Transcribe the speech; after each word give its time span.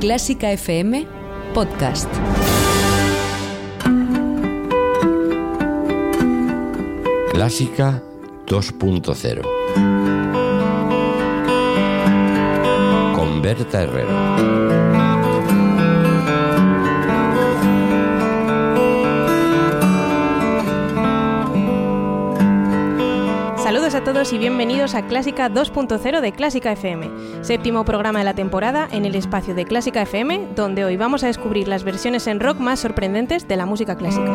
Clásica 0.00 0.50
FM 0.52 1.06
Podcast. 1.54 2.08
Clásica 7.30 8.02
2.0 8.46 9.42
con 13.14 13.42
Berta 13.42 13.82
Herrero. 13.82 14.63
Todos 24.04 24.34
y 24.34 24.38
bienvenidos 24.38 24.94
a 24.94 25.06
Clásica 25.06 25.48
2.0 25.48 26.20
de 26.20 26.32
Clásica 26.32 26.72
FM, 26.72 27.42
séptimo 27.42 27.86
programa 27.86 28.18
de 28.18 28.26
la 28.26 28.34
temporada 28.34 28.86
en 28.90 29.06
el 29.06 29.14
espacio 29.14 29.54
de 29.54 29.64
Clásica 29.64 30.02
FM, 30.02 30.48
donde 30.54 30.84
hoy 30.84 30.98
vamos 30.98 31.24
a 31.24 31.28
descubrir 31.28 31.68
las 31.68 31.84
versiones 31.84 32.26
en 32.26 32.38
rock 32.38 32.58
más 32.58 32.80
sorprendentes 32.80 33.48
de 33.48 33.56
la 33.56 33.64
música 33.64 33.96
clásica. 33.96 34.30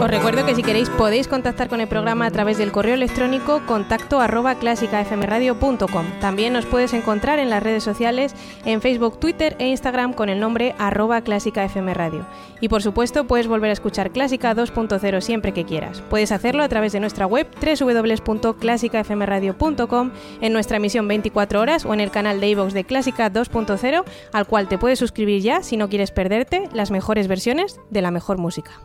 Os 0.00 0.10
recuerdo 0.10 0.46
que 0.46 0.54
si 0.54 0.62
queréis 0.62 0.88
podéis 0.88 1.28
contactar 1.28 1.68
con 1.68 1.82
el 1.82 1.86
programa 1.86 2.24
a 2.24 2.30
través 2.30 2.56
del 2.56 2.72
correo 2.72 2.94
electrónico 2.94 3.60
contacto 3.66 4.18
arroba 4.18 4.54
clásicafmradio.com. 4.54 6.06
También 6.22 6.54
nos 6.54 6.64
puedes 6.64 6.94
encontrar 6.94 7.38
en 7.38 7.50
las 7.50 7.62
redes 7.62 7.84
sociales 7.84 8.34
en 8.64 8.80
Facebook, 8.80 9.20
Twitter 9.20 9.56
e 9.58 9.68
Instagram 9.68 10.14
con 10.14 10.30
el 10.30 10.40
nombre 10.40 10.74
arroba 10.78 11.20
clásicafmradio. 11.20 12.24
Y 12.62 12.70
por 12.70 12.82
supuesto 12.82 13.26
puedes 13.26 13.46
volver 13.46 13.68
a 13.68 13.74
escuchar 13.74 14.10
Clásica 14.10 14.56
2.0 14.56 15.20
siempre 15.20 15.52
que 15.52 15.66
quieras. 15.66 16.02
Puedes 16.08 16.32
hacerlo 16.32 16.62
a 16.62 16.68
través 16.70 16.92
de 16.92 17.00
nuestra 17.00 17.26
web 17.26 17.46
www.clásicafmradio.com 17.60 20.10
en 20.40 20.52
nuestra 20.54 20.78
emisión 20.78 21.08
24 21.08 21.60
horas 21.60 21.84
o 21.84 21.92
en 21.92 22.00
el 22.00 22.10
canal 22.10 22.40
de 22.40 22.48
iVoox 22.48 22.72
de 22.72 22.84
Clásica 22.84 23.30
2.0 23.30 24.04
al 24.32 24.46
cual 24.46 24.66
te 24.66 24.78
puedes 24.78 24.98
suscribir 24.98 25.42
ya 25.42 25.62
si 25.62 25.76
no 25.76 25.90
quieres 25.90 26.10
perderte 26.10 26.70
las 26.72 26.90
mejores 26.90 27.28
versiones 27.28 27.78
de 27.90 28.00
la 28.00 28.10
mejor 28.10 28.38
música. 28.38 28.80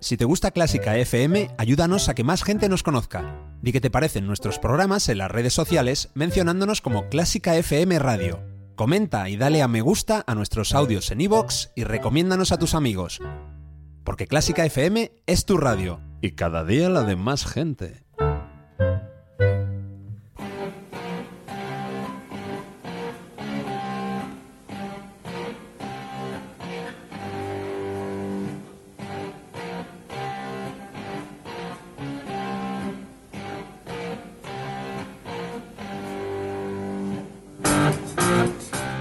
Si 0.00 0.16
te 0.16 0.24
gusta 0.24 0.52
Clásica 0.52 0.96
FM, 0.96 1.50
ayúdanos 1.58 2.08
a 2.08 2.14
que 2.14 2.22
más 2.22 2.44
gente 2.44 2.68
nos 2.68 2.84
conozca. 2.84 3.42
Di 3.62 3.72
qué 3.72 3.80
te 3.80 3.90
parecen 3.90 4.28
nuestros 4.28 4.60
programas 4.60 5.08
en 5.08 5.18
las 5.18 5.30
redes 5.30 5.52
sociales 5.52 6.10
mencionándonos 6.14 6.80
como 6.80 7.08
Clásica 7.08 7.56
FM 7.56 7.98
Radio. 7.98 8.40
Comenta 8.76 9.28
y 9.28 9.36
dale 9.36 9.60
a 9.60 9.66
me 9.66 9.80
gusta 9.80 10.22
a 10.28 10.36
nuestros 10.36 10.72
audios 10.72 11.10
en 11.10 11.20
iVoox 11.22 11.70
y 11.74 11.82
recomiéndanos 11.82 12.52
a 12.52 12.58
tus 12.58 12.74
amigos. 12.74 13.20
Porque 14.04 14.28
Clásica 14.28 14.64
FM 14.64 15.10
es 15.26 15.44
tu 15.44 15.56
radio. 15.56 16.00
Y 16.20 16.32
cada 16.32 16.64
día 16.64 16.88
la 16.88 17.02
de 17.02 17.16
más 17.16 17.44
gente. 17.44 18.04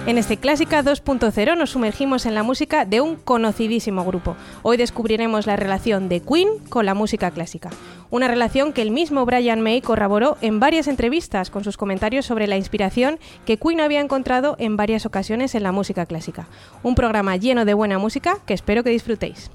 En 0.08 0.18
este 0.18 0.38
Clásica 0.38 0.82
2.0 0.86 1.58
nos 1.58 1.72
sumergimos 1.72 2.26
en 2.26 2.34
la 2.34 2.42
música 2.42 2.86
de 2.86 3.02
un 3.02 3.18
conocidísimo 3.18 4.06
grupo. 4.06 4.38
Hoy 4.62 4.78
descubriremos 4.78 5.46
la 5.46 5.58
relación 5.58 6.08
de 6.08 6.22
Queen 6.22 6.48
con 6.70 6.86
la 6.86 6.94
música 6.94 7.30
clásica. 7.32 7.72
Una 8.10 8.30
relación 8.30 8.72
que 8.72 8.82
el 8.82 8.92
mismo 8.92 9.26
Brian 9.26 9.60
May 9.60 9.82
corroboró 9.82 10.38
en 10.40 10.62
varias 10.62 10.88
entrevistas 10.88 11.50
con 11.50 11.66
sus 11.66 11.76
comentarios 11.76 12.26
sobre 12.26 12.48
la 12.48 12.56
inspiración 12.56 13.20
que 13.46 13.58
Queen 13.58 13.82
había 13.82 14.00
encontrado 14.00 14.56
en 14.60 14.78
varias 14.78 15.06
ocasiones 15.06 15.56
en 15.56 15.64
la 15.64 15.74
música 15.74 16.06
clásica. 16.06 16.48
Un 16.84 16.96
programa 16.96 17.36
lleno 17.36 17.66
de 17.66 17.74
buena 17.74 18.00
música 18.00 18.38
que 18.46 18.54
espero 18.54 18.86
que 18.86 18.92
disfrutéis. 18.92 19.52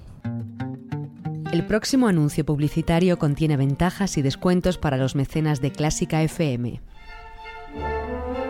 El 1.50 1.64
próximo 1.64 2.08
anuncio 2.08 2.44
publicitario 2.44 3.18
contiene 3.18 3.56
ventajas 3.56 4.18
y 4.18 4.22
descuentos 4.22 4.76
para 4.76 4.98
los 4.98 5.14
mecenas 5.14 5.62
de 5.62 5.72
Clásica 5.72 6.22
FM. 6.22 6.82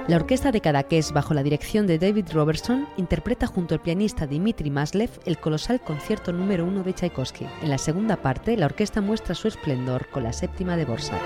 La 0.09 0.17
orquesta 0.17 0.51
de 0.51 0.61
Cadaqués, 0.61 1.13
bajo 1.13 1.33
la 1.33 1.45
dirección 1.45 1.87
de 1.87 1.97
David 1.97 2.33
Robertson, 2.33 2.89
interpreta 2.97 3.47
junto 3.47 3.75
al 3.75 3.81
pianista 3.81 4.27
Dmitri 4.27 4.69
Maslev 4.69 5.11
el 5.27 5.39
colosal 5.39 5.81
concierto 5.81 6.33
número 6.33 6.65
1 6.65 6.83
de 6.83 6.93
Tchaikovsky. 6.93 7.47
En 7.63 7.71
la 7.71 7.79
segunda 7.79 8.17
parte, 8.17 8.57
la 8.57 8.67
orquesta 8.67 9.01
muestra 9.01 9.37
su 9.37 9.47
esplendor 9.47 10.09
con 10.09 10.25
la 10.25 10.33
séptima 10.33 10.77
de 10.77 10.87
Borsak. 10.87 11.23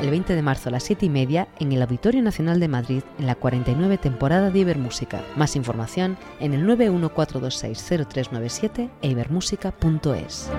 El 0.00 0.08
20 0.08 0.34
de 0.34 0.40
marzo 0.40 0.70
a 0.70 0.72
las 0.72 0.84
7 0.84 1.04
y 1.04 1.10
media 1.10 1.48
en 1.58 1.72
el 1.72 1.82
Auditorio 1.82 2.22
Nacional 2.22 2.58
de 2.58 2.68
Madrid, 2.68 3.02
en 3.18 3.26
la 3.26 3.34
49 3.34 3.98
temporada 3.98 4.50
de 4.50 4.60
Ibermúsica. 4.60 5.20
Más 5.36 5.56
información 5.56 6.16
en 6.40 6.54
el 6.54 6.66
914260397 6.66 8.88
e 9.02 9.08
ibermúsica.es. 9.08 10.50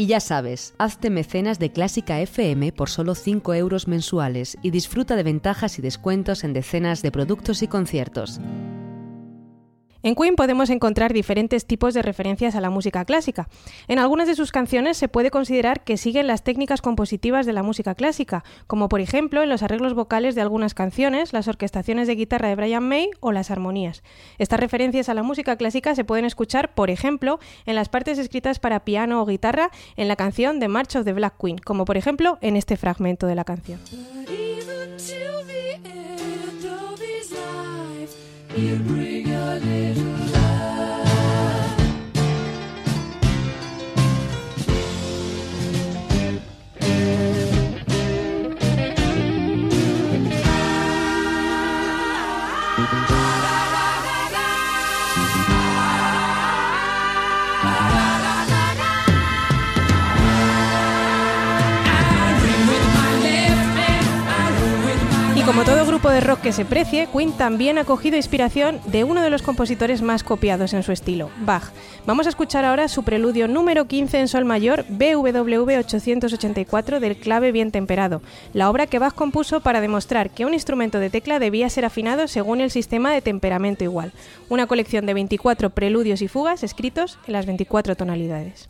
Y 0.00 0.06
ya 0.06 0.20
sabes, 0.20 0.74
hazte 0.78 1.10
mecenas 1.10 1.58
de 1.58 1.72
Clásica 1.72 2.20
FM 2.20 2.70
por 2.70 2.88
solo 2.88 3.16
5 3.16 3.52
euros 3.54 3.88
mensuales 3.88 4.56
y 4.62 4.70
disfruta 4.70 5.16
de 5.16 5.24
ventajas 5.24 5.80
y 5.80 5.82
descuentos 5.82 6.44
en 6.44 6.52
decenas 6.52 7.02
de 7.02 7.10
productos 7.10 7.62
y 7.62 7.66
conciertos. 7.66 8.40
En 10.02 10.14
Queen 10.14 10.36
podemos 10.36 10.70
encontrar 10.70 11.12
diferentes 11.12 11.66
tipos 11.66 11.92
de 11.92 12.02
referencias 12.02 12.54
a 12.54 12.60
la 12.60 12.70
música 12.70 13.04
clásica. 13.04 13.48
En 13.88 13.98
algunas 13.98 14.28
de 14.28 14.36
sus 14.36 14.52
canciones 14.52 14.96
se 14.96 15.08
puede 15.08 15.32
considerar 15.32 15.82
que 15.82 15.96
siguen 15.96 16.28
las 16.28 16.44
técnicas 16.44 16.82
compositivas 16.82 17.46
de 17.46 17.52
la 17.52 17.64
música 17.64 17.96
clásica, 17.96 18.44
como 18.68 18.88
por 18.88 19.00
ejemplo 19.00 19.42
en 19.42 19.48
los 19.48 19.64
arreglos 19.64 19.94
vocales 19.94 20.36
de 20.36 20.40
algunas 20.40 20.74
canciones, 20.74 21.32
las 21.32 21.48
orquestaciones 21.48 22.06
de 22.06 22.14
guitarra 22.14 22.48
de 22.48 22.54
Brian 22.54 22.88
May 22.88 23.10
o 23.18 23.32
las 23.32 23.50
armonías. 23.50 24.04
Estas 24.38 24.60
referencias 24.60 25.08
a 25.08 25.14
la 25.14 25.24
música 25.24 25.56
clásica 25.56 25.96
se 25.96 26.04
pueden 26.04 26.24
escuchar, 26.24 26.74
por 26.74 26.90
ejemplo, 26.90 27.40
en 27.66 27.74
las 27.74 27.88
partes 27.88 28.18
escritas 28.18 28.60
para 28.60 28.84
piano 28.84 29.20
o 29.20 29.26
guitarra 29.26 29.70
en 29.96 30.06
la 30.06 30.14
canción 30.14 30.60
The 30.60 30.68
March 30.68 30.94
of 30.94 31.04
the 31.06 31.12
Black 31.12 31.34
Queen, 31.40 31.58
como 31.58 31.84
por 31.84 31.96
ejemplo 31.96 32.38
en 32.40 32.54
este 32.54 32.76
fragmento 32.76 33.26
de 33.26 33.34
la 33.34 33.44
canción. 33.44 33.80
Como 65.58 65.70
todo 65.70 65.86
grupo 65.86 66.08
de 66.08 66.20
rock 66.20 66.42
que 66.42 66.52
se 66.52 66.64
precie, 66.64 67.08
Queen 67.12 67.32
también 67.32 67.78
ha 67.78 67.84
cogido 67.84 68.16
inspiración 68.16 68.80
de 68.86 69.02
uno 69.02 69.22
de 69.22 69.30
los 69.30 69.42
compositores 69.42 70.02
más 70.02 70.22
copiados 70.22 70.72
en 70.72 70.84
su 70.84 70.92
estilo, 70.92 71.30
Bach. 71.40 71.72
Vamos 72.06 72.26
a 72.26 72.28
escuchar 72.28 72.64
ahora 72.64 72.86
su 72.86 73.02
preludio 73.02 73.48
número 73.48 73.86
15 73.88 74.20
en 74.20 74.28
sol 74.28 74.44
mayor, 74.44 74.84
BWV 74.88 75.78
884 75.80 77.00
del 77.00 77.16
clave 77.16 77.50
bien 77.50 77.72
temperado, 77.72 78.22
la 78.52 78.70
obra 78.70 78.86
que 78.86 79.00
Bach 79.00 79.14
compuso 79.14 79.58
para 79.58 79.80
demostrar 79.80 80.30
que 80.30 80.46
un 80.46 80.54
instrumento 80.54 81.00
de 81.00 81.10
tecla 81.10 81.40
debía 81.40 81.68
ser 81.70 81.84
afinado 81.84 82.28
según 82.28 82.60
el 82.60 82.70
sistema 82.70 83.12
de 83.12 83.20
temperamento 83.20 83.82
igual, 83.82 84.12
una 84.48 84.68
colección 84.68 85.06
de 85.06 85.14
24 85.14 85.70
preludios 85.70 86.22
y 86.22 86.28
fugas 86.28 86.62
escritos 86.62 87.18
en 87.26 87.32
las 87.32 87.46
24 87.46 87.96
tonalidades. 87.96 88.68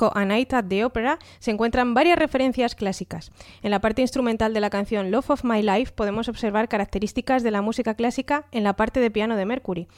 Disco 0.00 0.12
A 0.14 0.24
Night 0.24 0.52
at 0.54 0.64
the 0.66 0.84
Opera 0.84 1.18
se 1.40 1.50
encuentran 1.50 1.92
varias 1.92 2.18
referencias 2.18 2.74
clásicas. 2.74 3.32
En 3.62 3.70
la 3.70 3.80
parte 3.80 4.00
instrumental 4.00 4.54
de 4.54 4.60
la 4.60 4.70
canción 4.70 5.10
Love 5.10 5.30
of 5.30 5.44
My 5.44 5.62
Life 5.62 5.92
podemos 5.92 6.28
observar 6.28 6.68
características 6.68 7.42
de 7.42 7.50
la 7.50 7.60
música 7.60 7.94
clásica 7.94 8.46
en 8.52 8.64
la 8.64 8.74
parte 8.74 9.00
de 9.00 9.10
piano 9.10 9.36
de 9.36 9.44
Mercury. 9.44 9.88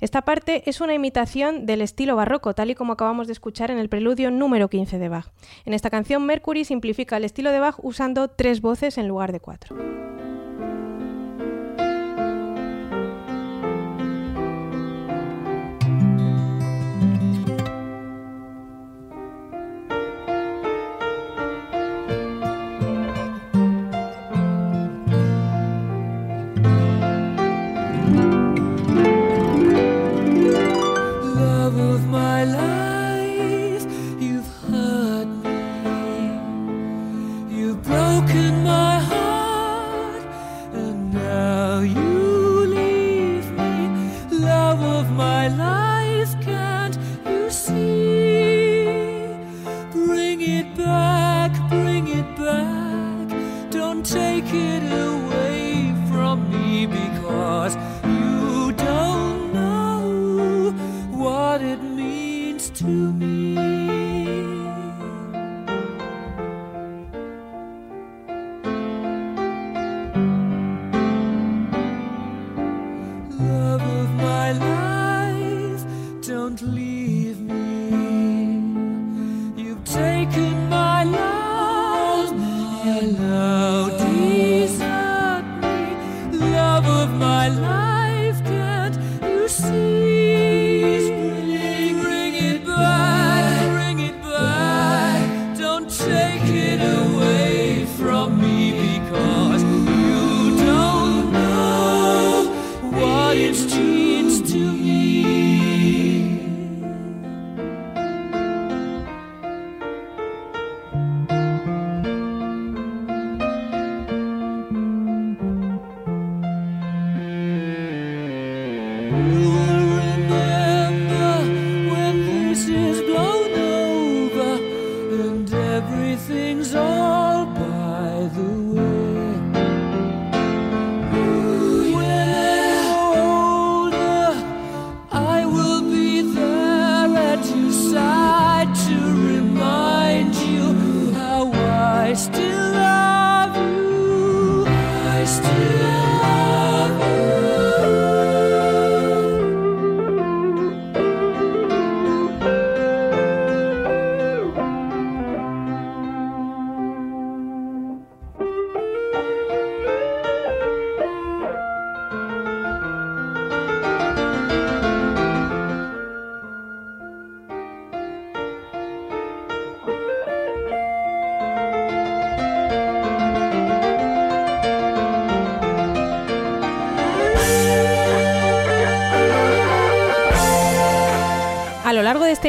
Esta 0.00 0.22
parte 0.22 0.68
es 0.68 0.80
una 0.80 0.94
imitación 0.94 1.66
del 1.66 1.80
estilo 1.80 2.16
barroco, 2.16 2.54
tal 2.54 2.70
y 2.70 2.74
como 2.74 2.94
acabamos 2.94 3.28
de 3.28 3.34
escuchar 3.34 3.70
en 3.70 3.78
el 3.78 3.88
preludio 3.88 4.30
número 4.30 4.68
15 4.68 4.98
de 4.98 5.08
Bach. 5.08 5.30
En 5.64 5.74
esta 5.74 5.90
canción 5.90 6.26
Mercury 6.26 6.64
simplifica 6.64 7.16
el 7.16 7.24
estilo 7.24 7.52
de 7.52 7.60
Bach 7.60 7.76
usando 7.82 8.28
tres 8.28 8.60
voces 8.60 8.98
en 8.98 9.06
lugar 9.06 9.30
de 9.30 9.40
cuatro. 9.40 10.11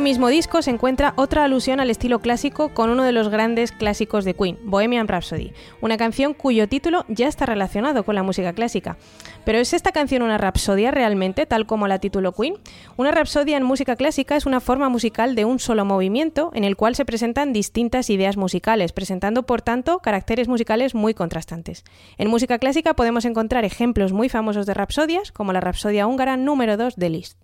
Mismo 0.04 0.28
disco 0.28 0.62
se 0.62 0.70
encuentra 0.70 1.14
otra 1.16 1.46
alusión 1.46 1.80
al 1.80 1.90
estilo 1.90 2.20
clásico 2.20 2.74
con 2.74 2.90
uno 2.90 3.04
de 3.04 3.14
los 3.14 3.30
grandes 3.30 3.72
clásicos 3.72 4.26
de 4.26 4.34
Queen, 4.34 4.60
Bohemian 4.64 5.08
Rhapsody, 5.08 5.54
una 5.80 5.96
canción 5.96 6.34
cuyo 6.34 6.68
título 6.68 7.06
ya 7.08 7.30
está 7.30 7.46
relacionado 7.46 8.04
con 8.04 8.14
la 8.14 8.22
música 8.22 8.52
clásica. 8.52 8.98
Pero 9.46 9.60
¿es 9.60 9.74
esta 9.74 9.94
canción 9.94 10.22
una 10.22 10.38
rapsodia 10.38 10.92
realmente, 10.92 11.46
tal 11.46 11.66
como 11.66 11.88
la 11.88 12.00
tituló 12.00 12.34
Queen? 12.34 12.56
Una 12.98 13.12
rapsodia 13.12 13.56
en 13.56 13.64
música 13.64 13.96
clásica 13.96 14.36
es 14.36 14.46
una 14.46 14.60
forma 14.60 14.90
musical 14.90 15.36
de 15.36 15.46
un 15.46 15.60
solo 15.60 15.86
movimiento 15.86 16.52
en 16.54 16.66
el 16.66 16.76
cual 16.76 16.96
se 16.96 17.06
presentan 17.06 17.54
distintas 17.54 18.10
ideas 18.10 18.36
musicales, 18.36 18.92
presentando 18.92 19.44
por 19.44 19.62
tanto 19.62 20.00
caracteres 20.00 20.50
musicales 20.50 20.96
muy 20.96 21.14
contrastantes. 21.14 21.86
En 22.18 22.30
música 22.30 22.60
clásica 22.60 22.94
podemos 22.94 23.24
encontrar 23.24 23.64
ejemplos 23.64 24.12
muy 24.12 24.28
famosos 24.28 24.66
de 24.66 24.74
rapsodias, 24.74 25.32
como 25.32 25.54
la 25.54 25.62
rapsodia 25.62 26.08
húngara 26.08 26.36
número 26.36 26.76
2 26.76 26.98
de 26.98 27.10
Liszt. 27.10 27.38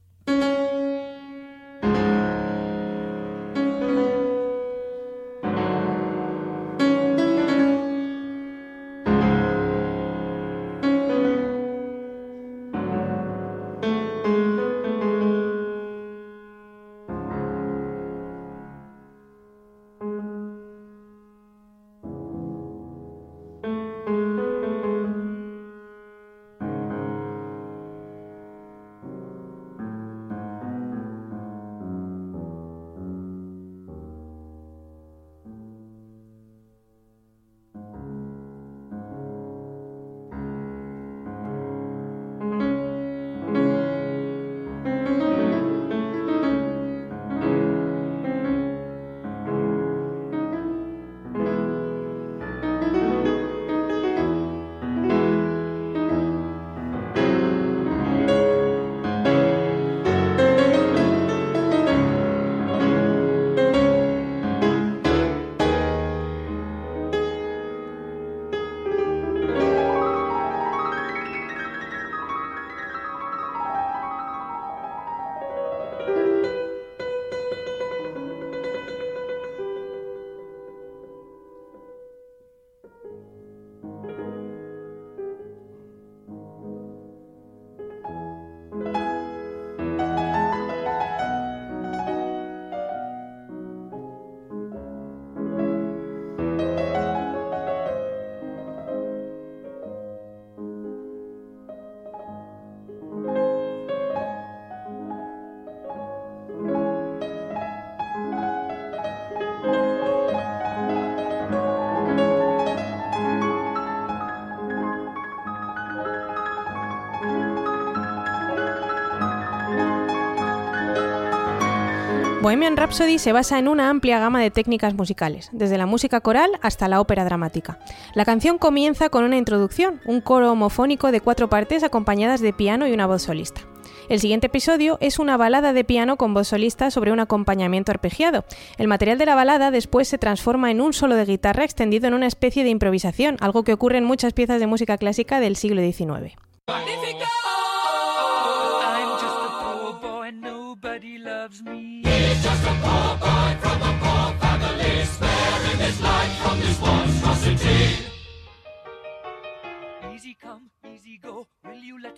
Bohemian 122.50 122.78
Rhapsody 122.78 123.20
se 123.20 123.32
basa 123.32 123.60
en 123.60 123.68
una 123.68 123.92
amplia 123.92 124.18
gama 124.18 124.42
de 124.42 124.50
técnicas 124.50 124.96
musicales, 124.96 125.52
desde 125.52 125.78
la 125.78 125.86
música 125.86 126.20
coral 126.20 126.50
hasta 126.64 126.88
la 126.88 127.00
ópera 127.00 127.24
dramática. 127.24 127.78
La 128.16 128.26
canción 128.26 128.58
comienza 128.58 129.10
con 129.10 129.24
una 129.24 129.38
introducción, 129.38 130.02
un 130.04 130.20
coro 130.20 130.52
homofónico 130.52 131.12
de 131.12 131.22
cuatro 131.22 131.48
partes 131.48 131.84
acompañadas 131.84 132.42
de 132.42 132.52
piano 132.52 132.88
y 132.88 132.92
una 132.92 133.06
voz 133.06 133.22
solista. 133.22 133.62
El 134.10 134.20
siguiente 134.20 134.48
episodio 134.48 134.98
es 135.00 135.20
una 135.20 135.38
balada 135.38 135.74
de 135.74 135.84
piano 135.84 136.18
con 136.18 136.34
voz 136.34 136.48
solista 136.48 136.90
sobre 136.90 137.12
un 137.12 137.20
acompañamiento 137.20 137.92
arpegiado. 137.92 138.46
El 138.80 138.88
material 138.88 139.20
de 139.20 139.28
la 139.28 139.36
balada 139.36 139.70
después 139.70 140.08
se 140.08 140.18
transforma 140.18 140.72
en 140.72 140.82
un 140.82 140.94
solo 140.94 141.14
de 141.14 141.26
guitarra 141.26 141.66
extendido 141.66 142.08
en 142.08 142.16
una 142.16 142.26
especie 142.26 142.64
de 142.64 142.72
improvisación, 142.72 143.38
algo 143.42 143.64
que 143.64 143.74
ocurre 143.74 144.00
en 144.00 144.06
muchas 144.06 144.34
piezas 144.34 144.60
de 144.60 144.66
música 144.66 144.98
clásica 144.98 145.40
del 145.40 145.56
siglo 145.56 145.84
XIX. 145.84 146.36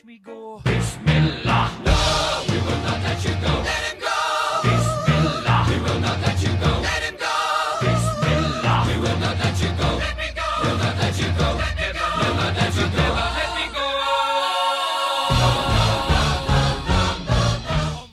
Let 0.01 0.05
me 0.05 0.17
go. 0.17 0.61
Bismillah, 0.63 1.71
no, 1.85 2.43
we 2.49 2.57
will 2.57 2.81
not 2.81 3.01
let 3.03 3.23
you 3.23 3.33
go. 3.35 3.53
Let 3.61 3.83
him 3.85 3.99
go. 3.99 4.17
Bismillah, 4.63 5.65
we 5.69 5.77
will 5.79 5.99
not 5.99 6.19
let 6.21 6.41
you 6.41 6.53
go. 6.57 6.71
Let 6.81 7.03
him 7.03 7.15
go. 7.17 7.33
Bismillah, 7.81 8.85
we 8.87 8.97
will 9.01 9.19
not 9.19 9.37
let 9.37 9.61
you 9.61 9.69
go. 9.77 9.89
Let 9.97 10.17
me 10.17 10.29
go. 10.35 10.47
We'll 10.63 10.77
not 10.77 10.97
let 10.97 11.19
you 11.19 11.29
go. 11.37 11.47
Let 11.57 11.77
me 11.77 11.87
go. 11.93 12.07
We'll 12.21 12.35
not 12.35 12.55
let 12.55 12.75
you 12.75 12.87
go. 12.87 13.13
Let 13.13 13.25
me 13.25 13.35
go. 13.35 13.40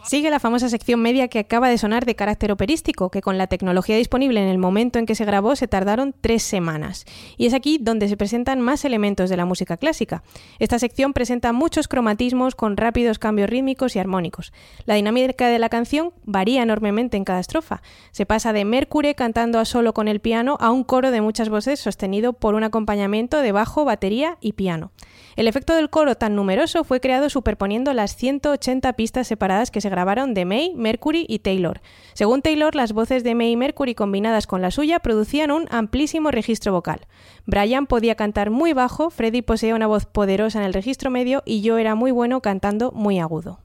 Sigue 0.08 0.30
la 0.30 0.40
famosa 0.40 0.70
sección 0.70 1.02
media 1.02 1.28
que 1.28 1.38
acaba 1.38 1.68
de 1.68 1.76
sonar 1.76 2.06
de 2.06 2.16
carácter 2.16 2.50
operístico, 2.50 3.10
que 3.10 3.20
con 3.20 3.36
la 3.36 3.46
tecnología 3.46 3.94
disponible 3.94 4.40
en 4.40 4.48
el 4.48 4.56
momento 4.56 4.98
en 4.98 5.04
que 5.04 5.14
se 5.14 5.26
grabó 5.26 5.54
se 5.54 5.68
tardaron 5.68 6.14
tres 6.18 6.42
semanas. 6.42 7.04
Y 7.36 7.44
es 7.44 7.52
aquí 7.52 7.76
donde 7.78 8.08
se 8.08 8.16
presentan 8.16 8.62
más 8.62 8.86
elementos 8.86 9.28
de 9.28 9.36
la 9.36 9.44
música 9.44 9.76
clásica. 9.76 10.22
Esta 10.60 10.78
sección 10.78 11.12
presenta 11.12 11.52
muchos 11.52 11.88
cromatismos 11.88 12.54
con 12.54 12.78
rápidos 12.78 13.18
cambios 13.18 13.50
rítmicos 13.50 13.96
y 13.96 13.98
armónicos. 13.98 14.54
La 14.86 14.94
dinámica 14.94 15.48
de 15.48 15.58
la 15.58 15.68
canción 15.68 16.14
varía 16.24 16.62
enormemente 16.62 17.18
en 17.18 17.24
cada 17.24 17.40
estrofa. 17.40 17.82
Se 18.10 18.24
pasa 18.24 18.54
de 18.54 18.64
Mercury 18.64 19.12
cantando 19.12 19.58
a 19.58 19.66
solo 19.66 19.92
con 19.92 20.08
el 20.08 20.20
piano 20.20 20.56
a 20.58 20.70
un 20.70 20.84
coro 20.84 21.10
de 21.10 21.20
muchas 21.20 21.50
voces 21.50 21.80
sostenido 21.80 22.32
por 22.32 22.54
un 22.54 22.64
acompañamiento 22.64 23.42
de 23.42 23.52
bajo, 23.52 23.84
batería 23.84 24.38
y 24.40 24.54
piano. 24.54 24.90
El 25.38 25.46
efecto 25.46 25.72
del 25.76 25.88
coro 25.88 26.16
tan 26.16 26.34
numeroso 26.34 26.82
fue 26.82 26.98
creado 26.98 27.30
superponiendo 27.30 27.92
las 27.92 28.16
180 28.16 28.92
pistas 28.94 29.28
separadas 29.28 29.70
que 29.70 29.80
se 29.80 29.88
grabaron 29.88 30.34
de 30.34 30.44
May, 30.44 30.74
Mercury 30.74 31.26
y 31.28 31.38
Taylor. 31.38 31.80
Según 32.14 32.42
Taylor, 32.42 32.74
las 32.74 32.92
voces 32.92 33.22
de 33.22 33.36
May 33.36 33.52
y 33.52 33.56
Mercury 33.56 33.94
combinadas 33.94 34.48
con 34.48 34.62
la 34.62 34.72
suya 34.72 34.98
producían 34.98 35.52
un 35.52 35.68
amplísimo 35.70 36.32
registro 36.32 36.72
vocal. 36.72 37.06
Brian 37.46 37.86
podía 37.86 38.16
cantar 38.16 38.50
muy 38.50 38.72
bajo, 38.72 39.10
Freddie 39.10 39.44
poseía 39.44 39.76
una 39.76 39.86
voz 39.86 40.06
poderosa 40.06 40.58
en 40.58 40.64
el 40.64 40.74
registro 40.74 41.08
medio 41.08 41.44
y 41.46 41.60
yo 41.60 41.78
era 41.78 41.94
muy 41.94 42.10
bueno 42.10 42.40
cantando 42.42 42.90
muy 42.90 43.20
agudo. 43.20 43.60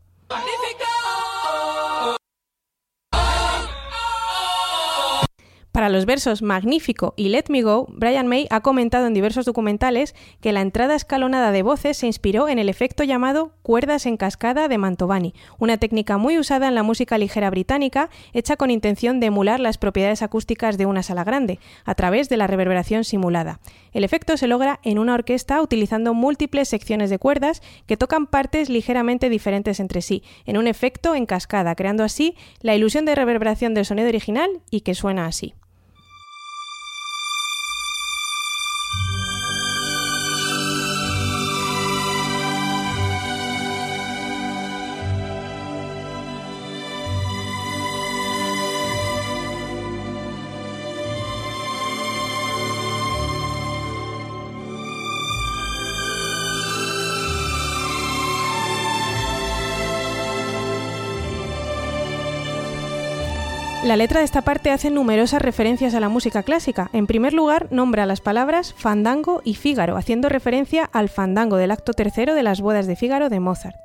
Para 5.74 5.90
los 5.90 6.06
versos 6.06 6.44
Magnífico 6.44 7.16
y 7.18 7.30
Let 7.30 7.46
Me 7.50 7.64
Go, 7.64 7.88
Brian 7.90 8.28
May 8.28 8.46
ha 8.52 8.62
comentado 8.62 9.08
en 9.08 9.16
diversos 9.16 9.46
documentales 9.46 10.14
que 10.40 10.52
la 10.52 10.62
entrada 10.62 10.94
escalonada 10.94 11.52
de 11.52 11.64
voces 11.64 11.98
se 11.98 12.06
inspiró 12.06 12.48
en 12.48 12.60
el 12.60 12.70
efecto 12.70 13.04
llamado 13.04 13.54
cuerdas 13.64 14.06
en 14.06 14.16
cascada 14.16 14.68
de 14.68 14.78
Mantovani, 14.78 15.34
una 15.58 15.78
técnica 15.78 16.20
muy 16.20 16.38
usada 16.38 16.68
en 16.68 16.76
la 16.76 16.84
música 16.84 17.18
ligera 17.18 17.50
británica, 17.50 18.12
hecha 18.34 18.56
con 18.56 18.70
intención 18.70 19.20
de 19.20 19.26
emular 19.26 19.60
las 19.60 19.80
propiedades 19.80 20.22
acústicas 20.22 20.78
de 20.78 20.86
una 20.86 21.02
sala 21.02 21.24
grande, 21.24 21.58
a 21.86 21.96
través 21.96 22.30
de 22.30 22.38
la 22.38 22.46
reverberación 22.46 23.04
simulada. 23.04 23.60
El 23.94 24.04
efecto 24.04 24.38
se 24.38 24.46
logra 24.46 24.80
en 24.84 25.00
una 25.00 25.16
orquesta 25.16 25.60
utilizando 25.60 26.14
múltiples 26.14 26.70
secciones 26.70 27.10
de 27.10 27.18
cuerdas 27.18 27.64
que 27.88 27.98
tocan 27.98 28.28
partes 28.28 28.70
ligeramente 28.70 29.28
diferentes 29.28 29.80
entre 29.80 30.04
sí, 30.04 30.22
en 30.46 30.58
un 30.58 30.68
efecto 30.68 31.16
en 31.16 31.26
cascada, 31.26 31.74
creando 31.74 32.04
así 32.04 32.36
la 32.62 32.76
ilusión 32.76 33.06
de 33.06 33.16
reverberación 33.16 33.74
del 33.74 33.86
sonido 33.86 34.10
original 34.10 34.62
y 34.70 34.82
que 34.82 34.94
suena 34.94 35.26
así. 35.26 35.56
La 63.84 63.98
letra 63.98 64.20
de 64.20 64.26
esta 64.26 64.44
parte 64.44 64.72
hace 64.72 64.90
numerosas 64.90 65.42
referencias 65.42 65.94
a 65.94 66.00
la 66.00 66.08
música 66.08 66.42
clásica. 66.42 66.90
En 66.94 67.06
primer 67.06 67.34
lugar, 67.34 67.68
nombra 67.70 68.06
las 68.06 68.22
palabras 68.22 68.74
fandango 68.78 69.42
y 69.44 69.56
fígaro, 69.56 69.98
haciendo 69.98 70.30
referencia 70.30 70.90
al 70.94 71.10
fandango 71.10 71.58
del 71.58 71.72
acto 71.72 71.92
tercero 71.92 72.34
de 72.34 72.44
las 72.44 72.62
bodas 72.62 72.88
de 72.88 72.96
Fígaro 72.96 73.28
de 73.28 73.42
Mozart. 73.42 73.83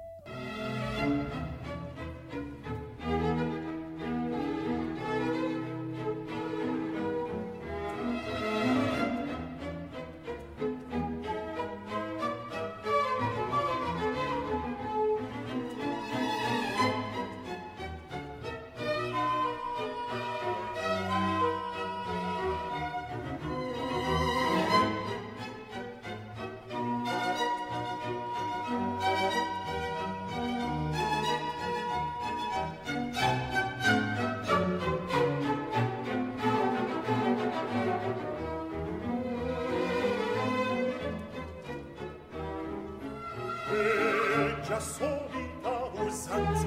la 44.78 44.84
solita 44.84 45.90
usanza 46.04 46.66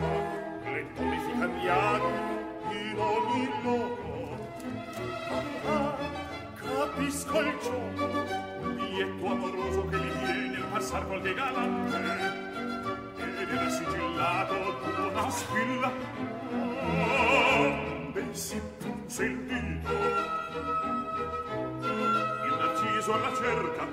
Lentone 0.65 1.19
si 1.23 1.39
cambiano 1.39 2.09
in 2.71 2.99
ogni 2.99 3.49
luogo. 3.63 4.37
Ah, 5.65 5.95
capisco 6.55 7.39
il 7.39 7.57
gioco 7.61 8.07
Bietto 8.75 9.25
amoroso 9.27 9.85
che 9.87 9.97
li 9.97 10.09
viene 10.09 10.57
a 10.57 10.65
passar 10.73 11.07
qualche 11.07 11.33
galante 11.33 11.97
Ed 13.15 13.49
era 13.49 13.69
sigillato 13.69 14.55
d'una 14.83 15.29
spilla. 15.29 15.91
Ah, 16.81 18.11
ben 18.11 18.35
si 18.35 18.61
punse 18.79 19.23
il 19.23 19.37
dito 19.37 19.91
Il 22.43 22.55
narciso 22.59 23.13
alla 23.13 23.33
cerca 23.35 23.87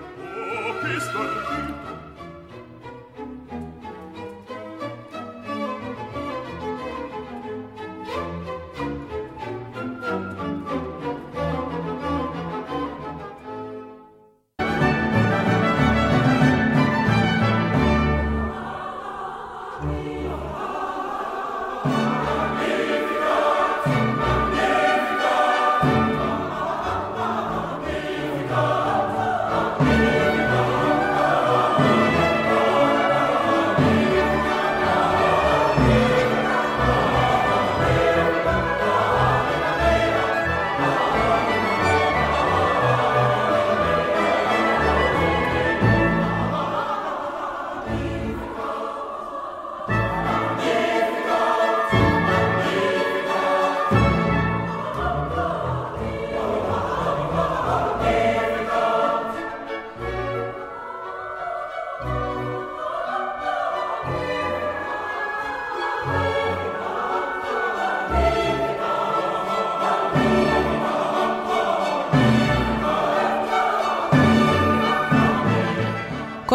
Oh, 0.51 0.79
che 0.81 1.01
stordito 1.01 1.78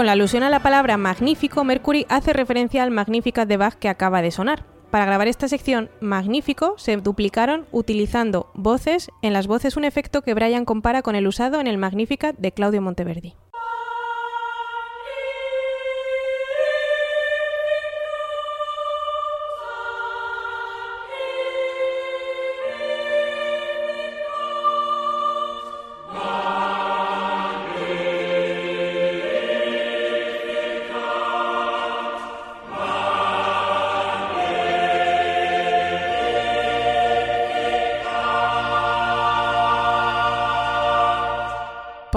Con 0.03 0.07
la 0.07 0.11
alusión 0.11 0.43
a 0.43 0.49
la 0.49 0.59
palabra 0.59 0.97
magnífico, 0.97 1.63
Mercury 1.63 2.05
hace 2.09 2.33
referencia 2.33 2.83
al 2.83 2.91
Magnificat 2.91 3.47
de 3.47 3.55
Bach 3.55 3.75
que 3.75 3.87
acaba 3.87 4.21
de 4.21 4.31
sonar. 4.31 4.65
Para 4.91 5.05
grabar 5.05 5.29
esta 5.29 5.47
sección, 5.47 5.89
Magnífico 6.01 6.73
se 6.77 6.97
duplicaron 6.97 7.67
utilizando 7.71 8.51
voces, 8.53 9.09
en 9.21 9.31
las 9.31 9.47
voces 9.47 9.77
un 9.77 9.85
efecto 9.85 10.21
que 10.21 10.33
Brian 10.33 10.65
compara 10.65 11.03
con 11.03 11.15
el 11.15 11.25
usado 11.25 11.61
en 11.61 11.67
el 11.67 11.77
Magnificat 11.77 12.35
de 12.37 12.51
Claudio 12.51 12.81
Monteverdi. 12.81 13.35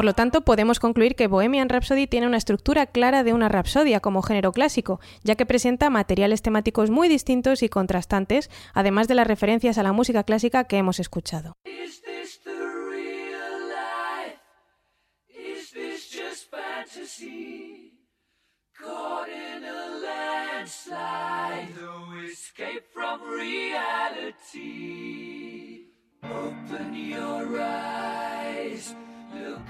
Lo 0.06 0.14
tanto, 0.14 0.40
podemos 0.40 0.80
concluir 0.80 1.16
que 1.16 1.26
Bohemian 1.26 1.68
Rhapsody 1.68 2.06
tiene 2.06 2.26
una 2.26 2.38
estructura 2.38 2.86
clara 2.86 3.24
de 3.24 3.34
una 3.34 3.50
rapsodia 3.50 4.00
como 4.00 4.22
género 4.22 4.52
clásico, 4.52 5.00
ya 5.22 5.34
que 5.34 5.44
presenta 5.44 5.90
materiales 5.90 6.40
temáticos 6.40 6.90
muy 6.90 7.08
distintos 7.08 7.62
y 7.62 7.68
contrastantes, 7.68 8.50
además 8.72 9.08
de 9.08 9.16
las 9.16 9.26
referencias 9.26 9.76
a 9.76 9.82
la 9.82 9.92
música 9.92 10.24
clásica 10.24 10.64
que 10.64 10.78
hemos 10.78 11.00
escuchado. 11.00 11.52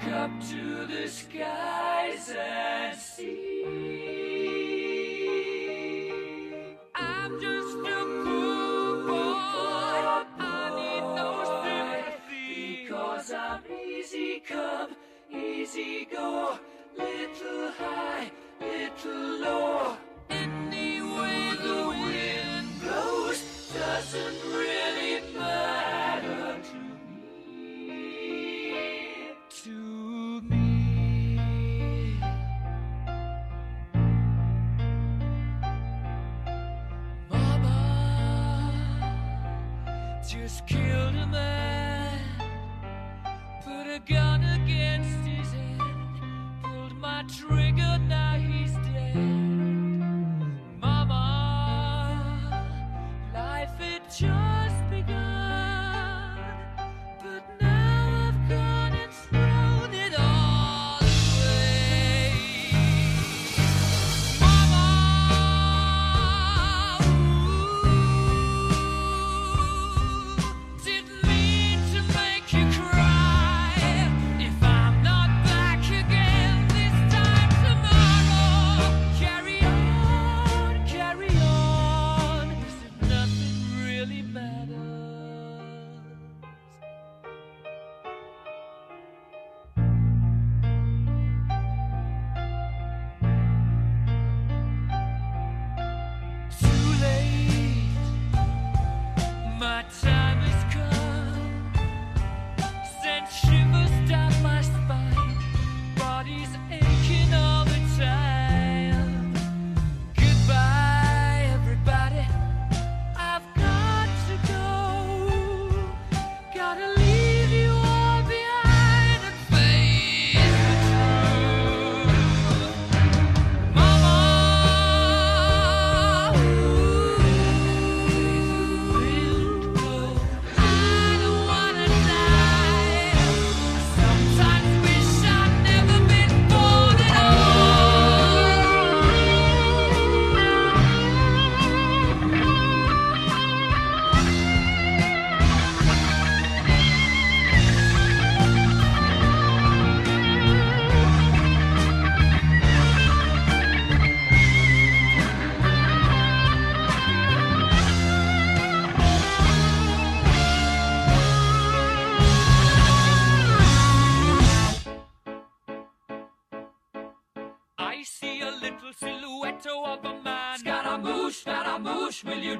Look 0.04 0.12
up 0.12 0.30
to 0.50 0.86
the 0.86 1.08
skies 1.08 2.34
and 2.38 2.98
see. 2.98 3.64
I'm 6.94 7.40
just 7.40 7.76
a 7.76 8.04
poor 8.24 9.06
boy. 9.06 10.24
I 10.38 10.70
need 10.76 11.06
no 11.16 11.30
sympathy. 11.62 12.84
Because 12.84 13.32
I'm 13.32 13.62
easy 13.72 14.42
come, 14.46 14.90
easy 15.32 16.06
go. 16.12 16.58
Little 16.96 17.45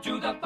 to 0.03 0.21
the 0.21 0.46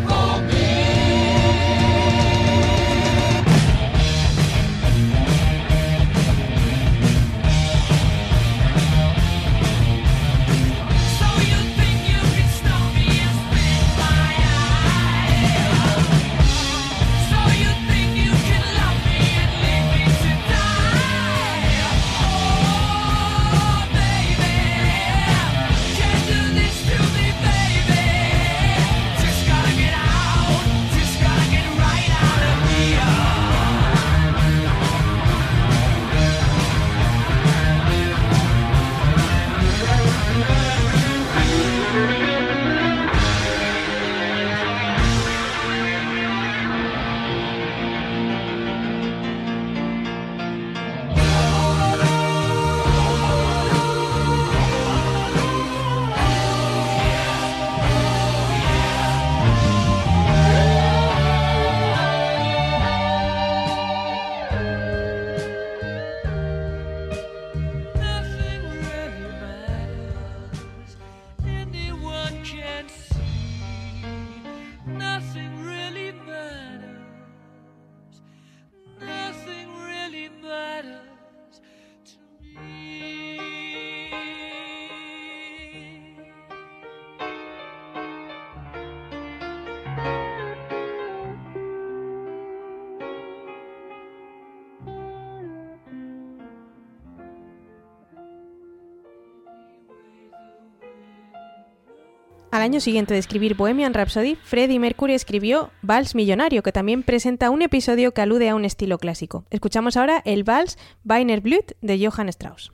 Al 102.61 102.65
año 102.65 102.79
siguiente 102.79 103.15
de 103.15 103.19
escribir 103.19 103.55
Bohemian 103.55 103.95
Rhapsody, 103.95 104.35
Freddie 104.35 104.77
Mercury 104.77 105.15
escribió 105.15 105.71
Vals 105.81 106.13
Millonario, 106.13 106.61
que 106.61 106.71
también 106.71 107.01
presenta 107.01 107.49
un 107.49 107.63
episodio 107.63 108.13
que 108.13 108.21
alude 108.21 108.49
a 108.49 108.53
un 108.53 108.65
estilo 108.65 108.99
clásico. 108.99 109.45
Escuchamos 109.49 109.97
ahora 109.97 110.21
el 110.25 110.43
Vals 110.43 110.77
Weiner 111.03 111.41
Blut 111.41 111.71
de 111.81 112.07
Johann 112.07 112.29
Strauss. 112.29 112.71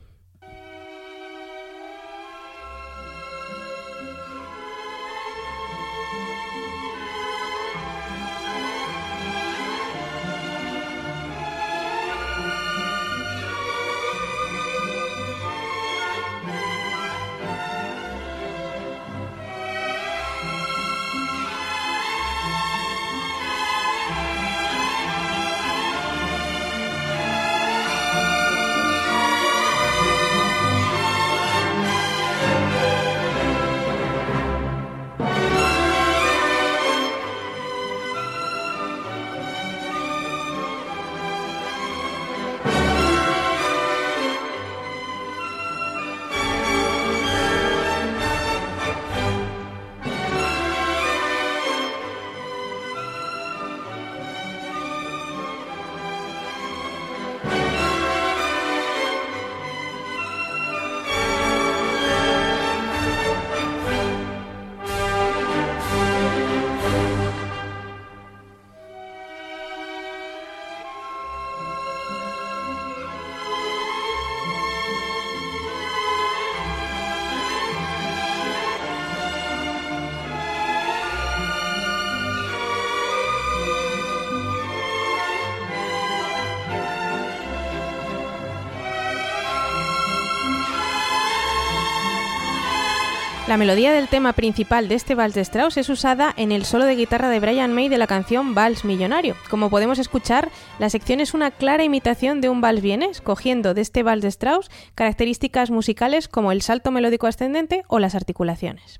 La 93.47 93.55
melodía 93.55 93.93
del 93.93 94.10
tema 94.10 94.33
principal 94.33 94.89
de 94.89 94.95
este 94.95 95.15
vals 95.15 95.33
de 95.33 95.39
Strauss 95.39 95.77
es 95.77 95.88
usada 95.88 96.33
en 96.36 96.51
el 96.51 96.65
solo 96.65 96.83
de 96.83 96.97
guitarra 96.97 97.29
de 97.29 97.39
Brian 97.39 97.73
May 97.73 97.88
de 97.88 97.97
la 97.97 98.05
canción 98.05 98.53
Vals 98.53 98.83
Millonario. 98.83 99.38
Como 99.49 99.69
podemos 99.69 99.99
escuchar, 99.99 100.49
la 100.79 100.89
sección 100.89 101.21
es 101.21 101.33
una 101.33 101.51
clara 101.51 101.86
imitación 101.86 102.41
de 102.41 102.49
un 102.49 102.60
vals 102.60 102.81
vienes, 102.81 103.21
cogiendo 103.21 103.73
de 103.73 103.79
este 103.79 104.03
vals 104.03 104.21
de 104.21 104.27
Strauss 104.27 104.69
características 104.95 105.71
musicales 105.71 106.27
como 106.27 106.51
el 106.51 106.62
salto 106.62 106.91
melódico 106.91 107.25
ascendente 107.25 107.86
o 107.88 107.99
las 107.99 108.15
articulaciones. 108.15 108.99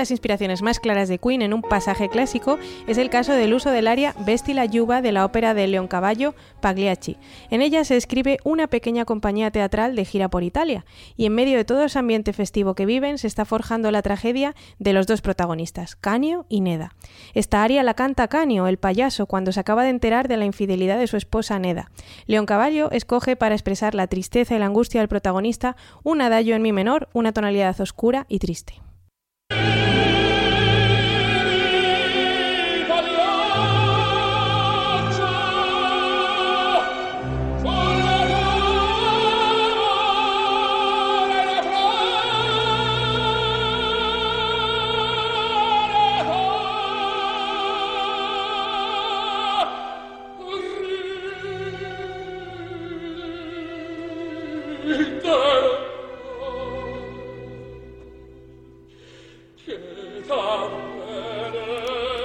Las 0.00 0.10
inspiraciones 0.10 0.62
más 0.62 0.80
claras 0.80 1.10
de 1.10 1.18
Queen 1.18 1.42
en 1.42 1.52
un 1.52 1.60
pasaje 1.60 2.08
clásico 2.08 2.58
es 2.86 2.96
el 2.96 3.10
caso 3.10 3.34
del 3.34 3.52
uso 3.52 3.70
del 3.70 3.86
aria 3.86 4.14
Vesti 4.24 4.54
la 4.54 4.64
Yuba 4.64 5.02
de 5.02 5.12
la 5.12 5.26
ópera 5.26 5.52
de 5.52 5.66
Leoncavallo 5.66 6.34
Pagliacci. 6.62 7.18
En 7.50 7.60
ella 7.60 7.84
se 7.84 7.92
describe 7.92 8.38
una 8.42 8.66
pequeña 8.66 9.04
compañía 9.04 9.50
teatral 9.50 9.94
de 9.94 10.06
gira 10.06 10.30
por 10.30 10.42
Italia, 10.42 10.86
y 11.18 11.26
en 11.26 11.34
medio 11.34 11.58
de 11.58 11.66
todo 11.66 11.84
ese 11.84 11.98
ambiente 11.98 12.32
festivo 12.32 12.74
que 12.74 12.86
viven 12.86 13.18
se 13.18 13.26
está 13.26 13.44
forjando 13.44 13.90
la 13.90 14.00
tragedia 14.00 14.54
de 14.78 14.94
los 14.94 15.06
dos 15.06 15.20
protagonistas, 15.20 15.96
Canio 15.96 16.46
y 16.48 16.62
Neda. 16.62 16.94
Esta 17.34 17.62
aria 17.62 17.82
la 17.82 17.92
canta 17.92 18.26
Canio, 18.28 18.68
el 18.68 18.78
payaso, 18.78 19.26
cuando 19.26 19.52
se 19.52 19.60
acaba 19.60 19.84
de 19.84 19.90
enterar 19.90 20.28
de 20.28 20.38
la 20.38 20.46
infidelidad 20.46 20.98
de 20.98 21.08
su 21.08 21.18
esposa 21.18 21.58
Neda. 21.58 21.90
Leoncavallo 22.26 22.90
escoge 22.90 23.36
para 23.36 23.54
expresar 23.54 23.94
la 23.94 24.06
tristeza 24.06 24.56
y 24.56 24.58
la 24.58 24.64
angustia 24.64 25.02
del 25.02 25.08
protagonista 25.08 25.76
un 26.02 26.22
adagio 26.22 26.56
en 26.56 26.62
mi 26.62 26.72
menor, 26.72 27.10
una 27.12 27.32
tonalidad 27.32 27.78
oscura 27.82 28.24
y 28.30 28.38
triste. 28.38 28.80
Yeah. 29.50 29.99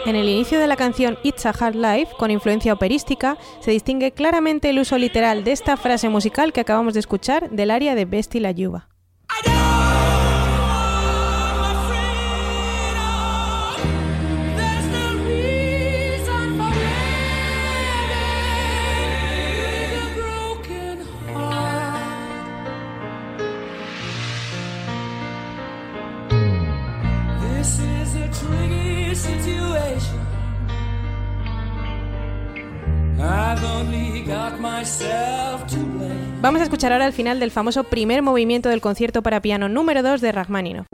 En 0.06 0.16
el 0.16 0.30
inicio 0.30 0.60
de 0.60 0.68
la 0.68 0.76
canción 0.76 1.18
It's 1.24 1.48
a 1.48 1.50
Hard 1.50 1.76
Life, 1.76 2.14
con 2.20 2.30
influencia 2.30 2.74
operística, 2.74 3.40
se 3.60 3.72
distingue 3.72 4.12
claramente 4.12 4.70
el 4.70 4.78
uso 4.78 5.00
literal 5.00 5.44
de 5.44 5.52
esta 5.52 5.78
frase 5.78 6.10
musical 6.10 6.54
que 6.54 6.62
acabamos 6.62 6.94
de 6.94 7.00
escuchar 7.00 7.50
del 7.50 7.72
área 7.72 7.96
de 7.96 8.06
Besti 8.06 8.40
la 8.40 8.52
Yuba. 8.52 8.95
Escuchar 36.66 36.92
ahora 36.92 37.06
el 37.06 37.14
final 37.14 37.40
del 37.40 37.52
famoso 37.52 37.84
primer 37.84 38.22
movimiento 38.24 38.70
del 38.70 38.82
concierto 38.82 39.22
para 39.22 39.42
piano 39.42 39.70
número 39.70 40.02
2 40.02 40.20
de 40.20 40.32
Rachmaninoff. 40.32 40.88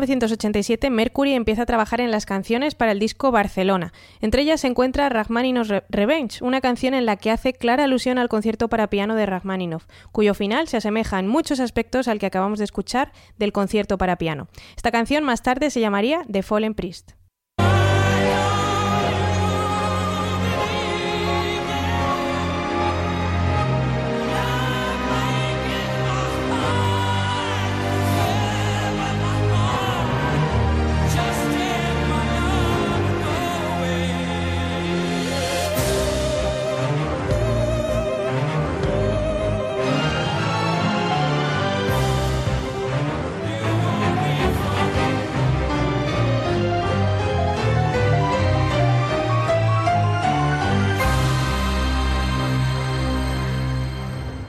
1987 0.00 0.90
Mercury 0.90 1.34
empieza 1.34 1.62
a 1.62 1.66
trabajar 1.66 2.00
en 2.00 2.10
las 2.10 2.24
canciones 2.24 2.74
para 2.74 2.92
el 2.92 2.98
disco 2.98 3.32
Barcelona. 3.32 3.92
Entre 4.20 4.42
ellas 4.42 4.60
se 4.60 4.68
encuentra 4.68 5.08
Rachmaninoff's 5.08 5.82
Revenge, 5.88 6.42
una 6.42 6.60
canción 6.60 6.94
en 6.94 7.04
la 7.04 7.16
que 7.16 7.30
hace 7.30 7.52
clara 7.52 7.84
alusión 7.84 8.18
al 8.18 8.28
concierto 8.28 8.68
para 8.68 8.90
piano 8.90 9.16
de 9.16 9.26
Rachmaninoff, 9.26 9.86
cuyo 10.12 10.34
final 10.34 10.68
se 10.68 10.76
asemeja 10.76 11.18
en 11.18 11.26
muchos 11.26 11.58
aspectos 11.60 12.06
al 12.06 12.18
que 12.18 12.26
acabamos 12.26 12.58
de 12.60 12.64
escuchar 12.64 13.12
del 13.38 13.52
concierto 13.52 13.98
para 13.98 14.16
piano. 14.16 14.48
Esta 14.76 14.92
canción 14.92 15.24
más 15.24 15.42
tarde 15.42 15.70
se 15.70 15.80
llamaría 15.80 16.22
The 16.30 16.42
Fallen 16.42 16.74
Priest. 16.74 17.17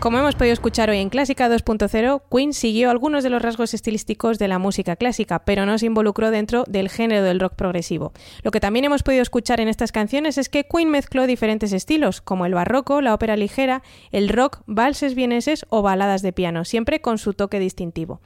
Como 0.10 0.18
hemos 0.18 0.34
podido 0.34 0.54
escuchar 0.54 0.90
hoy 0.90 0.98
en 0.98 1.10
Clásica 1.10 1.48
2.0, 1.48 2.24
Queen 2.32 2.52
siguió 2.52 2.90
algunos 2.90 3.24
de 3.24 3.30
los 3.30 3.44
rasgos 3.44 3.76
estilísticos 3.76 4.40
de 4.40 4.48
la 4.48 4.58
música 4.58 4.96
clásica, 4.96 5.38
pero 5.46 5.68
no 5.68 5.78
se 5.78 5.86
involucró 5.86 6.32
dentro 6.32 6.64
del 6.68 6.90
género 6.90 7.24
del 7.24 7.40
rock 7.40 7.54
progresivo. 7.54 8.12
Lo 8.42 8.50
que 8.50 8.60
también 8.60 8.86
hemos 8.86 9.04
podido 9.04 9.22
escuchar 9.22 9.62
en 9.62 9.68
estas 9.68 9.92
canciones 9.92 10.40
es 10.40 10.50
que 10.50 10.64
Queen 10.64 10.90
mezcló 10.90 11.28
diferentes 11.28 11.74
estilos, 11.74 12.22
como 12.22 12.48
el 12.48 12.56
barroco, 12.56 13.02
la 13.02 13.14
ópera 13.14 13.38
ligera, 13.38 13.84
el 14.12 14.30
rock, 14.30 14.62
valses 14.66 15.14
vieneses 15.14 15.68
o 15.70 15.84
baladas 15.84 16.24
de 16.24 16.34
piano, 16.34 16.66
siempre 16.66 17.02
con 17.02 17.20
su 17.20 17.36
toque 17.36 17.60
distintivo. 17.60 18.20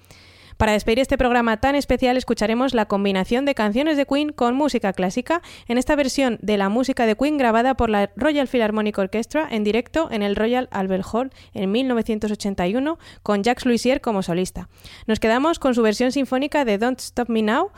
Para 0.63 0.71
despedir 0.71 0.99
este 0.99 1.17
programa 1.17 1.57
tan 1.57 1.75
especial 1.75 2.15
escucharemos 2.15 2.73
la 2.73 2.85
combinación 2.85 3.43
de 3.43 3.53
canciones 3.53 3.97
de 3.97 4.05
Queen 4.05 4.31
con 4.31 4.55
música 4.55 4.93
clásica 4.93 5.41
en 5.67 5.77
esta 5.77 5.97
versión 5.97 6.39
de 6.41 6.55
la 6.55 6.69
música 6.69 7.05
de 7.05 7.17
Queen 7.17 7.37
grabada 7.37 7.73
por 7.73 7.89
la 7.89 8.11
Royal 8.15 8.47
Philharmonic 8.47 8.97
Orchestra 8.97 9.45
en 9.51 9.65
directo 9.65 10.07
en 10.09 10.23
el 10.23 10.37
Royal 10.37 10.69
Albert 10.71 11.03
Hall 11.11 11.33
en 11.53 11.69
1981 11.69 12.97
con 13.23 13.43
Jacques 13.43 13.65
Luisier 13.65 13.99
como 13.99 14.23
solista. 14.23 14.69
Nos 15.05 15.19
quedamos 15.19 15.59
con 15.59 15.75
su 15.75 15.81
versión 15.81 16.13
sinfónica 16.13 16.63
de 16.63 16.77
Don't 16.77 17.01
Stop 17.01 17.27
Me 17.27 17.41
Now 17.41 17.71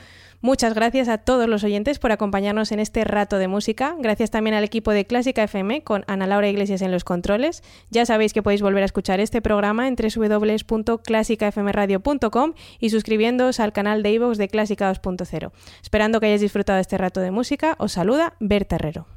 Muchas 0.45 0.75
gracias 0.75 1.09
a 1.09 1.17
todos 1.17 1.49
los 1.49 1.63
oyentes 1.63 1.97
por 1.97 2.11
acompañarnos 2.11 2.71
en 2.71 2.79
este 2.79 3.03
rato 3.03 3.39
de 3.39 3.47
música. 3.47 3.95
Gracias 3.97 4.29
también 4.29 4.53
al 4.53 4.63
equipo 4.63 4.91
de 4.91 5.05
Clásica 5.05 5.41
FM 5.41 5.81
con 5.81 6.03
Ana 6.05 6.27
Laura 6.27 6.47
Iglesias 6.47 6.83
en 6.83 6.91
los 6.91 7.03
controles. 7.03 7.63
Ya 7.89 8.05
sabéis 8.05 8.31
que 8.31 8.43
podéis 8.43 8.61
volver 8.61 8.83
a 8.83 8.85
escuchar 8.85 9.19
este 9.19 9.41
programa 9.41 9.87
en 9.87 9.95
www.clásicafmradio.com 9.95 12.53
y 12.79 12.91
suscribiéndoos 12.91 13.59
al 13.59 13.73
canal 13.73 14.03
de 14.03 14.11
iVoox 14.11 14.37
de 14.37 14.47
Clásica 14.47 14.93
2.0. 14.93 15.51
Esperando 15.81 16.19
que 16.19 16.27
hayáis 16.27 16.41
disfrutado 16.41 16.75
de 16.75 16.81
este 16.81 16.99
rato 16.99 17.21
de 17.21 17.31
música, 17.31 17.75
os 17.79 17.93
saluda 17.93 18.35
Berta 18.39 18.75
Herrero. 18.75 19.07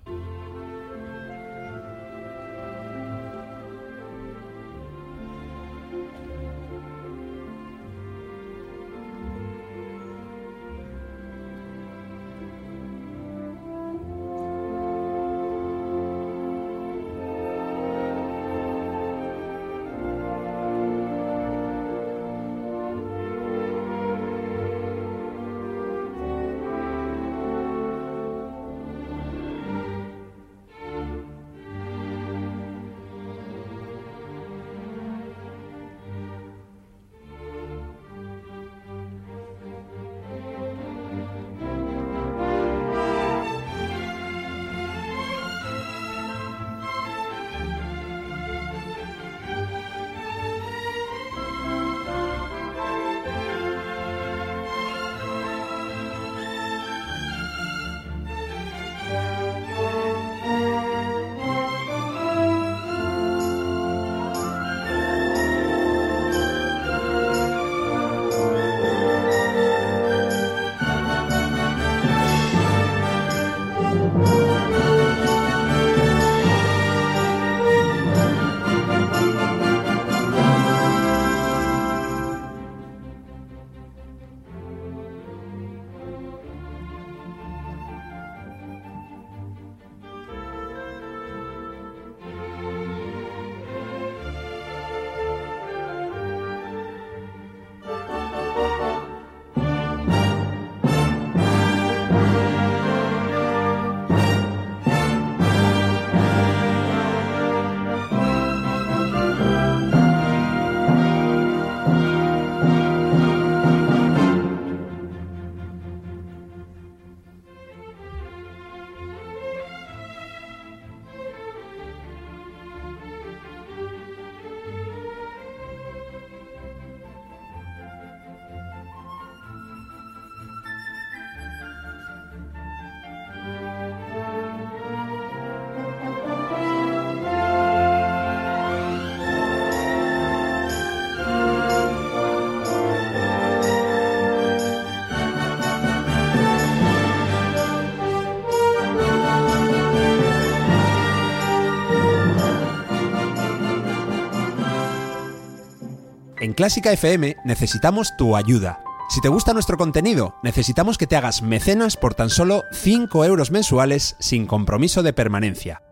Clásica 156.59 156.91
FM 156.91 157.37
necesitamos 157.45 158.17
tu 158.17 158.35
ayuda. 158.35 158.83
Si 159.11 159.21
te 159.21 159.29
gusta 159.29 159.53
nuestro 159.53 159.77
contenido, 159.77 160.35
necesitamos 160.43 160.99
que 160.99 161.07
te 161.07 161.15
hagas 161.15 161.41
mecenas 161.41 161.97
por 161.97 162.17
tan 162.17 162.31
solo 162.31 162.65
5 162.73 163.25
euros 163.25 163.53
mensuales 163.53 164.17
sin 164.19 164.45
compromiso 164.45 165.05
de 165.05 165.13
permanencia. 165.13 165.83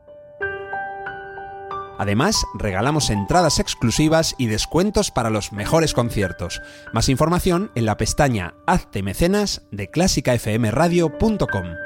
Además, 1.99 2.45
regalamos 2.59 3.11
entradas 3.11 3.61
exclusivas 3.61 4.35
y 4.39 4.47
descuentos 4.47 5.13
para 5.13 5.31
los 5.31 5.53
mejores 5.53 5.95
conciertos. 5.95 6.61
Más 6.93 7.09
información 7.09 7.71
en 7.77 7.87
la 7.87 7.97
pestaña 7.97 8.55
Hazte 8.67 9.05
mecenas 9.05 9.63
de 9.71 9.89
clásicafmradio.com. 9.89 11.86